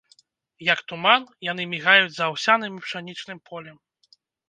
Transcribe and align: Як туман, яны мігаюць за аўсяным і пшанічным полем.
Як 0.73 0.81
туман, 0.91 1.27
яны 1.51 1.63
мігаюць 1.75 2.09
за 2.17 2.23
аўсяным 2.31 2.73
і 2.83 2.85
пшанічным 2.89 3.47
полем. 3.51 3.77